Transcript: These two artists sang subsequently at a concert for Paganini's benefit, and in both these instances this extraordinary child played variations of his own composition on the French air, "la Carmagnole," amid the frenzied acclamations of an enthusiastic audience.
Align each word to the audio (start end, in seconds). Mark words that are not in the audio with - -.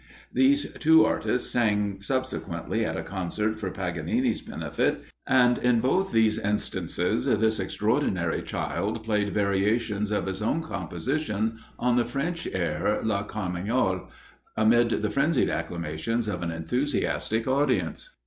These 0.33 0.73
two 0.79 1.05
artists 1.05 1.51
sang 1.51 2.01
subsequently 2.01 2.83
at 2.83 2.97
a 2.97 3.03
concert 3.03 3.59
for 3.59 3.69
Paganini's 3.69 4.41
benefit, 4.41 5.03
and 5.27 5.59
in 5.59 5.79
both 5.79 6.11
these 6.11 6.39
instances 6.39 7.25
this 7.25 7.59
extraordinary 7.59 8.41
child 8.41 9.03
played 9.03 9.31
variations 9.31 10.09
of 10.09 10.25
his 10.25 10.41
own 10.41 10.63
composition 10.63 11.59
on 11.77 11.97
the 11.97 12.05
French 12.05 12.47
air, 12.51 12.99
"la 13.03 13.21
Carmagnole," 13.21 14.09
amid 14.57 14.89
the 15.03 15.11
frenzied 15.11 15.51
acclamations 15.51 16.27
of 16.27 16.41
an 16.41 16.49
enthusiastic 16.49 17.47
audience. 17.47 18.09